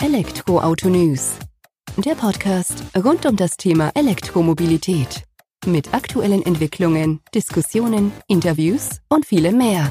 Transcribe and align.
Elektroauto 0.00 0.88
News. 0.88 1.34
Der 1.96 2.14
Podcast 2.14 2.84
rund 2.96 3.26
um 3.26 3.34
das 3.34 3.56
Thema 3.56 3.90
Elektromobilität. 3.96 5.24
Mit 5.66 5.92
aktuellen 5.92 6.46
Entwicklungen, 6.46 7.20
Diskussionen, 7.34 8.12
Interviews 8.28 9.00
und 9.08 9.26
vielem 9.26 9.58
mehr. 9.58 9.90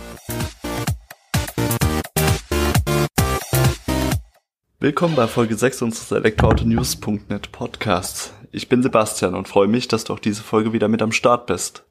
Willkommen 4.80 5.18
bei 5.18 5.28
Folge 5.28 5.57
6 5.57 5.82
unseres 5.82 6.10
Elektroautonews.net 6.12 7.52
Podcasts. 7.52 8.32
Ich 8.54 8.70
bin 8.70 8.82
Sebastian 8.82 9.36
und 9.36 9.50
freue 9.50 9.68
mich, 9.68 9.89
dass 9.89 10.05
du 10.05 10.14
auch 10.14 10.20
diese 10.20 10.42
Folge 10.42 10.71
wieder 10.71 10.88
mit 10.88 11.02
am 11.02 11.12
Start 11.12 11.48
bist. 11.48 11.87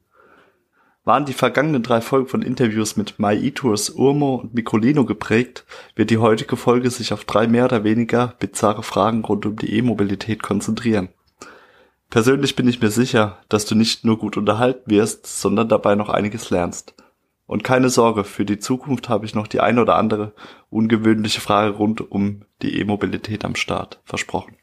Waren 1.06 1.24
die 1.24 1.34
vergangenen 1.34 1.84
drei 1.84 2.00
Folgen 2.00 2.26
von 2.26 2.42
Interviews 2.42 2.96
mit 2.96 3.20
MyEtours, 3.20 3.90
Urmo 3.90 4.40
und 4.42 4.54
Microlino 4.54 5.04
geprägt, 5.04 5.64
wird 5.94 6.10
die 6.10 6.18
heutige 6.18 6.56
Folge 6.56 6.90
sich 6.90 7.12
auf 7.12 7.24
drei 7.24 7.46
mehr 7.46 7.66
oder 7.66 7.84
weniger 7.84 8.34
bizarre 8.40 8.82
Fragen 8.82 9.24
rund 9.24 9.46
um 9.46 9.54
die 9.54 9.72
E-Mobilität 9.74 10.42
konzentrieren. 10.42 11.10
Persönlich 12.10 12.56
bin 12.56 12.66
ich 12.66 12.82
mir 12.82 12.90
sicher, 12.90 13.38
dass 13.48 13.66
du 13.66 13.76
nicht 13.76 14.04
nur 14.04 14.18
gut 14.18 14.36
unterhalten 14.36 14.90
wirst, 14.90 15.28
sondern 15.28 15.68
dabei 15.68 15.94
noch 15.94 16.08
einiges 16.08 16.50
lernst. 16.50 16.96
Und 17.46 17.62
keine 17.62 17.88
Sorge, 17.88 18.24
für 18.24 18.44
die 18.44 18.58
Zukunft 18.58 19.08
habe 19.08 19.26
ich 19.26 19.34
noch 19.36 19.46
die 19.46 19.60
eine 19.60 19.82
oder 19.82 19.94
andere 19.94 20.34
ungewöhnliche 20.70 21.40
Frage 21.40 21.76
rund 21.76 22.10
um 22.10 22.42
die 22.62 22.80
E-Mobilität 22.80 23.44
am 23.44 23.54
Start 23.54 24.00
versprochen. 24.04 24.56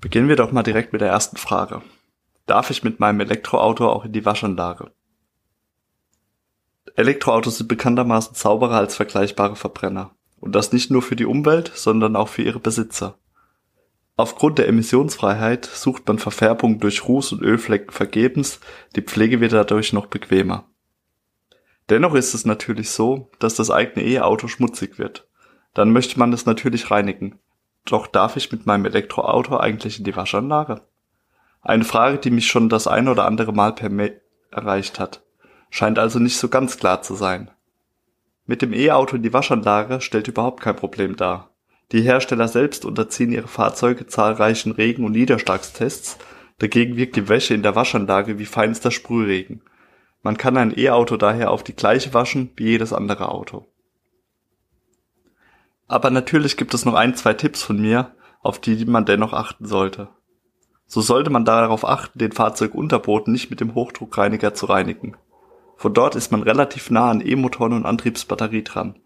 Beginnen 0.00 0.28
wir 0.28 0.34
doch 0.34 0.50
mal 0.50 0.64
direkt 0.64 0.92
mit 0.92 1.02
der 1.02 1.10
ersten 1.10 1.36
Frage 1.36 1.82
darf 2.50 2.70
ich 2.70 2.82
mit 2.82 2.98
meinem 2.98 3.20
Elektroauto 3.20 3.88
auch 3.88 4.04
in 4.04 4.12
die 4.12 4.24
Waschanlage. 4.24 4.90
Elektroautos 6.96 7.58
sind 7.58 7.68
bekanntermaßen 7.68 8.34
sauberer 8.34 8.76
als 8.76 8.96
vergleichbare 8.96 9.56
Verbrenner. 9.56 10.16
Und 10.40 10.54
das 10.54 10.72
nicht 10.72 10.90
nur 10.90 11.02
für 11.02 11.16
die 11.16 11.26
Umwelt, 11.26 11.70
sondern 11.74 12.16
auch 12.16 12.28
für 12.28 12.42
ihre 12.42 12.58
Besitzer. 12.58 13.18
Aufgrund 14.16 14.58
der 14.58 14.68
Emissionsfreiheit 14.68 15.64
sucht 15.64 16.06
man 16.08 16.18
Verfärbung 16.18 16.80
durch 16.80 17.02
Ruß- 17.02 17.32
und 17.34 17.42
Ölflecken 17.42 17.90
vergebens, 17.90 18.60
die 18.96 19.02
Pflege 19.02 19.40
wird 19.40 19.52
dadurch 19.52 19.92
noch 19.92 20.06
bequemer. 20.06 20.68
Dennoch 21.88 22.14
ist 22.14 22.34
es 22.34 22.44
natürlich 22.44 22.90
so, 22.90 23.30
dass 23.38 23.54
das 23.54 23.70
eigene 23.70 24.04
E-Auto 24.04 24.48
schmutzig 24.48 24.98
wird. 24.98 25.28
Dann 25.72 25.92
möchte 25.92 26.18
man 26.18 26.32
es 26.32 26.46
natürlich 26.46 26.90
reinigen. 26.90 27.38
Doch 27.84 28.06
darf 28.06 28.36
ich 28.36 28.52
mit 28.52 28.66
meinem 28.66 28.86
Elektroauto 28.86 29.56
eigentlich 29.56 29.98
in 29.98 30.04
die 30.04 30.16
Waschanlage? 30.16 30.82
Eine 31.62 31.84
Frage, 31.84 32.18
die 32.18 32.30
mich 32.30 32.46
schon 32.46 32.68
das 32.68 32.86
ein 32.86 33.08
oder 33.08 33.26
andere 33.26 33.52
Mal 33.52 33.74
per 33.74 33.90
Mail 33.90 34.20
erreicht 34.50 34.98
hat. 34.98 35.22
Scheint 35.70 35.98
also 35.98 36.18
nicht 36.18 36.38
so 36.38 36.48
ganz 36.48 36.78
klar 36.78 37.02
zu 37.02 37.14
sein. 37.14 37.50
Mit 38.46 38.62
dem 38.62 38.72
E-Auto 38.72 39.16
in 39.16 39.22
die 39.22 39.32
Waschanlage 39.32 40.00
stellt 40.00 40.26
überhaupt 40.26 40.60
kein 40.60 40.74
Problem 40.74 41.16
dar. 41.16 41.50
Die 41.92 42.02
Hersteller 42.02 42.48
selbst 42.48 42.84
unterziehen 42.84 43.32
ihre 43.32 43.48
Fahrzeuge 43.48 44.06
zahlreichen 44.06 44.72
Regen- 44.72 45.04
und 45.04 45.12
Niederschlagstests, 45.12 46.18
dagegen 46.58 46.96
wirkt 46.96 47.16
die 47.16 47.28
Wäsche 47.28 47.54
in 47.54 47.62
der 47.62 47.76
Waschanlage 47.76 48.38
wie 48.38 48.46
feinster 48.46 48.90
Sprühregen. 48.90 49.62
Man 50.22 50.36
kann 50.36 50.56
ein 50.56 50.76
E-Auto 50.76 51.16
daher 51.16 51.50
auf 51.50 51.62
die 51.62 51.74
gleiche 51.74 52.12
waschen 52.14 52.50
wie 52.56 52.64
jedes 52.64 52.92
andere 52.92 53.28
Auto. 53.28 53.66
Aber 55.88 56.10
natürlich 56.10 56.56
gibt 56.56 56.74
es 56.74 56.84
noch 56.84 56.94
ein, 56.94 57.14
zwei 57.16 57.34
Tipps 57.34 57.62
von 57.62 57.80
mir, 57.80 58.14
auf 58.42 58.60
die 58.60 58.84
man 58.84 59.04
dennoch 59.04 59.32
achten 59.32 59.66
sollte. 59.66 60.08
So 60.90 61.00
sollte 61.00 61.30
man 61.30 61.44
darauf 61.44 61.86
achten, 61.86 62.18
den 62.18 62.32
Fahrzeugunterboden 62.32 63.32
nicht 63.32 63.48
mit 63.48 63.60
dem 63.60 63.76
Hochdruckreiniger 63.76 64.54
zu 64.54 64.66
reinigen. 64.66 65.16
Von 65.76 65.94
dort 65.94 66.16
ist 66.16 66.32
man 66.32 66.42
relativ 66.42 66.90
nah 66.90 67.12
an 67.12 67.24
E-Motoren 67.24 67.74
und 67.74 67.86
Antriebsbatterie 67.86 68.64
dran. 68.64 68.96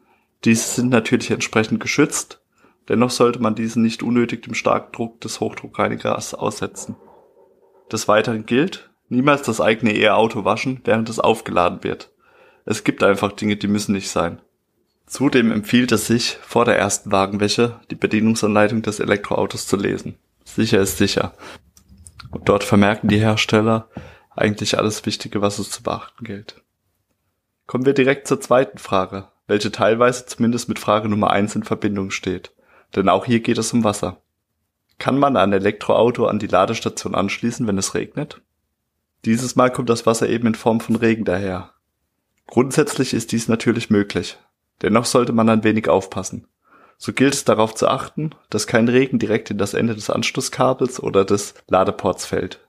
Diese 0.44 0.66
sind 0.66 0.88
natürlich 0.88 1.30
entsprechend 1.30 1.80
geschützt, 1.80 2.40
dennoch 2.88 3.10
sollte 3.10 3.38
man 3.38 3.54
diese 3.54 3.80
nicht 3.80 4.02
unnötig 4.02 4.44
dem 4.44 4.54
starken 4.54 4.92
Druck 4.92 5.20
des 5.20 5.40
Hochdruckreinigers 5.40 6.32
aussetzen. 6.32 6.96
Des 7.92 8.08
Weiteren 8.08 8.46
gilt, 8.46 8.88
niemals 9.10 9.42
das 9.42 9.60
eigene 9.60 9.94
E-Auto 9.94 10.46
waschen, 10.46 10.80
während 10.84 11.10
es 11.10 11.20
aufgeladen 11.20 11.84
wird. 11.84 12.10
Es 12.64 12.84
gibt 12.84 13.02
einfach 13.02 13.32
Dinge, 13.32 13.56
die 13.56 13.68
müssen 13.68 13.92
nicht 13.92 14.08
sein. 14.08 14.40
Zudem 15.04 15.52
empfiehlt 15.52 15.92
es 15.92 16.06
sich, 16.06 16.38
vor 16.40 16.64
der 16.64 16.78
ersten 16.78 17.12
Wagenwäsche 17.12 17.78
die 17.90 17.94
Bedienungsanleitung 17.94 18.80
des 18.80 19.00
Elektroautos 19.00 19.66
zu 19.66 19.76
lesen. 19.76 20.14
Sicher 20.46 20.80
ist 20.80 20.96
sicher. 20.96 21.34
Und 22.34 22.48
dort 22.48 22.64
vermerken 22.64 23.06
die 23.06 23.20
Hersteller 23.20 23.88
eigentlich 24.34 24.76
alles 24.76 25.06
Wichtige, 25.06 25.40
was 25.40 25.60
es 25.60 25.70
zu 25.70 25.84
beachten 25.84 26.24
gilt. 26.24 26.62
Kommen 27.66 27.86
wir 27.86 27.94
direkt 27.94 28.26
zur 28.26 28.40
zweiten 28.40 28.78
Frage, 28.78 29.28
welche 29.46 29.70
teilweise 29.70 30.26
zumindest 30.26 30.68
mit 30.68 30.80
Frage 30.80 31.08
Nummer 31.08 31.30
eins 31.30 31.54
in 31.54 31.62
Verbindung 31.62 32.10
steht. 32.10 32.52
Denn 32.96 33.08
auch 33.08 33.24
hier 33.24 33.38
geht 33.38 33.58
es 33.58 33.72
um 33.72 33.84
Wasser. 33.84 34.20
Kann 34.98 35.16
man 35.16 35.36
ein 35.36 35.52
Elektroauto 35.52 36.26
an 36.26 36.40
die 36.40 36.48
Ladestation 36.48 37.14
anschließen, 37.14 37.68
wenn 37.68 37.78
es 37.78 37.94
regnet? 37.94 38.42
Dieses 39.24 39.54
Mal 39.54 39.70
kommt 39.70 39.88
das 39.88 40.04
Wasser 40.04 40.28
eben 40.28 40.48
in 40.48 40.54
Form 40.56 40.80
von 40.80 40.96
Regen 40.96 41.24
daher. 41.24 41.70
Grundsätzlich 42.48 43.14
ist 43.14 43.30
dies 43.30 43.46
natürlich 43.46 43.90
möglich. 43.90 44.38
Dennoch 44.82 45.04
sollte 45.04 45.32
man 45.32 45.48
ein 45.48 45.62
wenig 45.62 45.88
aufpassen. 45.88 46.48
So 46.98 47.12
gilt 47.12 47.34
es 47.34 47.44
darauf 47.44 47.74
zu 47.74 47.88
achten, 47.88 48.30
dass 48.50 48.66
kein 48.66 48.88
Regen 48.88 49.18
direkt 49.18 49.50
in 49.50 49.58
das 49.58 49.74
Ende 49.74 49.94
des 49.94 50.10
Anschlusskabels 50.10 51.02
oder 51.02 51.24
des 51.24 51.54
Ladeports 51.68 52.26
fällt. 52.26 52.60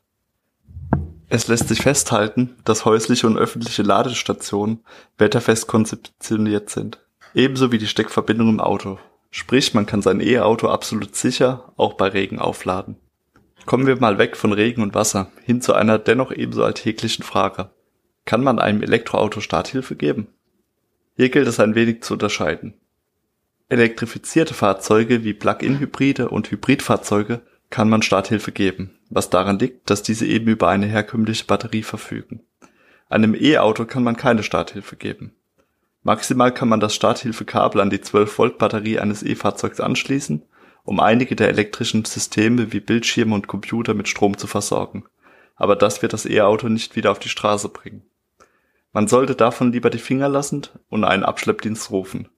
Es 1.28 1.47
lässt 1.47 1.68
sich 1.68 1.81
festhalten, 1.81 2.56
dass 2.63 2.86
häusliche 2.86 3.28
und 3.28 3.38
öffentliche 3.38 3.81
Ladestationen 3.81 4.84
wetterfest 5.18 5.68
konzeptioniert 5.68 6.69
sind. 6.69 7.00
Ebenso 7.34 7.72
wie 7.72 7.78
die 7.78 7.88
Steckverbindung 7.88 8.50
im 8.50 8.59
Auto. 8.59 9.00
Sprich, 9.31 9.74
man 9.74 9.86
kann 9.86 10.02
sein 10.02 10.22
E-Auto 10.22 10.68
absolut 10.69 11.16
sicher 11.16 11.74
auch 11.75 11.96
bei 11.96 12.07
Regen 12.07 12.40
aufladen. 12.40 12.97
Kommen 13.66 13.88
wir 13.88 14.00
mal 14.00 14.18
weg 14.18 14.38
von 14.38 14.53
Regen 14.53 14.81
und 14.84 14.94
Wasser 14.94 15.31
hin 15.44 15.62
zu 15.62 15.74
einer 15.74 15.97
dennoch 15.97 16.31
ebenso 16.31 16.63
alltäglichen 16.63 17.24
Frage. 17.24 17.72
Kann 18.24 18.44
man 18.44 18.59
einem 18.59 18.84
Elektroauto 18.84 19.42
Starthilfe 19.42 19.96
geben? 19.96 20.28
Hier 21.18 21.30
gilt 21.30 21.47
es 21.47 21.59
ein 21.59 21.75
wenig 21.75 22.03
zu 22.03 22.13
unterscheiden. 22.13 22.75
Elektrifizierte 23.67 24.53
Fahrzeuge 24.53 25.23
wie 25.23 25.33
Plug-in-Hybride 25.33 26.29
und 26.29 26.51
Hybridfahrzeuge 26.51 27.41
kann 27.71 27.89
man 27.89 28.03
Starthilfe 28.03 28.51
geben, 28.51 28.99
was 29.09 29.31
daran 29.31 29.57
liegt, 29.57 29.89
dass 29.89 30.03
diese 30.03 30.27
eben 30.27 30.47
über 30.47 30.67
eine 30.67 30.85
herkömmliche 30.85 31.45
Batterie 31.45 31.81
verfügen. 31.81 32.41
Einem 33.09 33.33
E-Auto 33.33 33.85
kann 33.85 34.03
man 34.03 34.17
keine 34.17 34.43
Starthilfe 34.43 34.95
geben. 34.95 35.35
Maximal 36.03 36.53
kann 36.53 36.69
man 36.69 36.79
das 36.79 36.93
Starthilfekabel 36.93 37.81
an 37.81 37.89
die 37.89 38.01
12 38.01 38.37
Volt 38.37 38.57
Batterie 38.59 38.99
eines 38.99 39.23
E-Fahrzeugs 39.23 39.79
anschließen, 39.79 40.43
um 40.83 40.99
einige 40.99 41.35
der 41.35 41.49
elektrischen 41.49 42.05
Systeme 42.05 42.71
wie 42.71 42.79
Bildschirme 42.79 43.33
und 43.33 43.47
Computer 43.47 43.95
mit 43.95 44.07
Strom 44.07 44.37
zu 44.37 44.45
versorgen. 44.45 45.05
Aber 45.55 45.75
das 45.75 46.03
wird 46.03 46.13
das 46.13 46.27
E-Auto 46.27 46.69
nicht 46.69 46.95
wieder 46.95 47.09
auf 47.09 47.17
die 47.17 47.29
Straße 47.29 47.69
bringen. 47.69 48.03
Man 48.91 49.07
sollte 49.07 49.33
davon 49.33 49.71
lieber 49.71 49.89
die 49.89 49.97
Finger 49.97 50.29
lassen 50.29 50.67
und 50.89 51.03
einen 51.03 51.23
Abschleppdienst 51.23 51.89
rufen. 51.89 52.29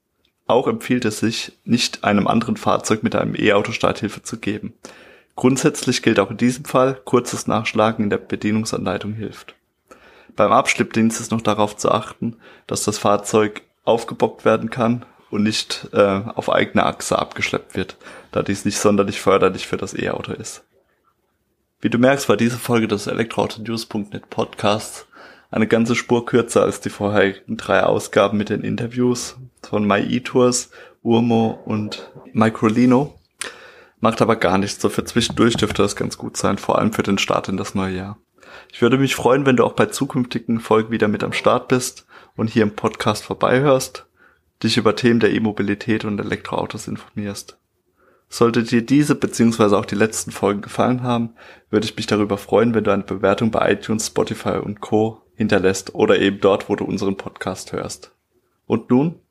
Auch 0.48 0.66
empfiehlt 0.66 1.04
es 1.04 1.20
sich, 1.20 1.52
nicht 1.64 2.04
einem 2.04 2.26
anderen 2.26 2.56
Fahrzeug 2.56 3.02
mit 3.02 3.14
einem 3.14 3.36
E-Auto 3.36 3.72
Starthilfe 3.72 4.22
zu 4.22 4.38
geben. 4.38 4.72
Grundsätzlich 5.36 6.02
gilt 6.02 6.18
auch 6.18 6.30
in 6.30 6.38
diesem 6.38 6.64
Fall, 6.64 6.98
kurzes 7.04 7.46
Nachschlagen 7.46 8.04
in 8.04 8.10
der 8.10 8.16
Bedienungsanleitung 8.16 9.12
hilft. 9.12 9.54
Beim 10.34 10.50
Abschleppdienst 10.50 11.20
ist 11.20 11.32
noch 11.32 11.42
darauf 11.42 11.76
zu 11.76 11.92
achten, 11.92 12.36
dass 12.66 12.82
das 12.82 12.96
Fahrzeug 12.96 13.60
aufgebockt 13.84 14.46
werden 14.46 14.70
kann 14.70 15.04
und 15.30 15.42
nicht 15.42 15.88
äh, 15.92 16.22
auf 16.34 16.50
eigene 16.50 16.86
Achse 16.86 17.18
abgeschleppt 17.18 17.76
wird, 17.76 17.96
da 18.32 18.42
dies 18.42 18.64
nicht 18.64 18.78
sonderlich 18.78 19.20
förderlich 19.20 19.66
für 19.66 19.76
das 19.76 19.94
E-Auto 19.94 20.32
ist. 20.32 20.64
Wie 21.80 21.90
du 21.90 21.98
merkst, 21.98 22.28
war 22.28 22.38
diese 22.38 22.58
Folge 22.58 22.88
des 22.88 23.06
Elektroautonews.net 23.06 24.30
Podcasts 24.30 25.06
eine 25.50 25.66
ganze 25.66 25.94
Spur 25.94 26.24
kürzer 26.24 26.62
als 26.62 26.80
die 26.80 26.90
vorherigen 26.90 27.58
drei 27.58 27.82
Ausgaben 27.82 28.38
mit 28.38 28.48
den 28.48 28.62
Interviews 28.62 29.36
von 29.68 29.86
MyEtours, 29.86 30.70
Urmo 31.02 31.58
und 31.64 32.10
Microlino. 32.32 33.18
Macht 34.00 34.22
aber 34.22 34.36
gar 34.36 34.58
nichts, 34.58 34.80
so 34.80 34.88
für 34.88 35.04
zwischendurch 35.04 35.56
dürfte 35.56 35.82
das 35.82 35.96
ganz 35.96 36.18
gut 36.18 36.36
sein, 36.36 36.58
vor 36.58 36.78
allem 36.78 36.92
für 36.92 37.02
den 37.02 37.18
Start 37.18 37.48
in 37.48 37.56
das 37.56 37.74
neue 37.74 37.96
Jahr. 37.96 38.18
Ich 38.72 38.82
würde 38.82 38.98
mich 38.98 39.14
freuen, 39.14 39.46
wenn 39.46 39.56
du 39.56 39.64
auch 39.64 39.72
bei 39.72 39.86
zukünftigen 39.86 40.60
Folgen 40.60 40.90
wieder 40.90 41.08
mit 41.08 41.24
am 41.24 41.32
Start 41.32 41.68
bist 41.68 42.06
und 42.36 42.48
hier 42.48 42.62
im 42.62 42.74
Podcast 42.74 43.24
vorbeihörst, 43.24 44.06
dich 44.62 44.76
über 44.76 44.96
Themen 44.96 45.20
der 45.20 45.32
E-Mobilität 45.32 46.04
und 46.04 46.18
Elektroautos 46.18 46.88
informierst. 46.88 47.58
Sollte 48.28 48.62
dir 48.62 48.82
diese 48.82 49.14
bzw. 49.14 49.74
auch 49.74 49.86
die 49.86 49.94
letzten 49.94 50.30
Folgen 50.30 50.60
gefallen 50.60 51.02
haben, 51.02 51.30
würde 51.70 51.86
ich 51.86 51.96
mich 51.96 52.06
darüber 52.06 52.36
freuen, 52.36 52.74
wenn 52.74 52.84
du 52.84 52.90
eine 52.92 53.02
Bewertung 53.02 53.50
bei 53.50 53.72
iTunes, 53.72 54.08
Spotify 54.08 54.58
und 54.62 54.80
Co 54.80 55.22
hinterlässt 55.34 55.94
oder 55.94 56.18
eben 56.18 56.40
dort, 56.40 56.68
wo 56.68 56.76
du 56.76 56.84
unseren 56.84 57.16
Podcast 57.16 57.72
hörst. 57.72 58.12
Und 58.66 58.90
nun, 58.90 59.20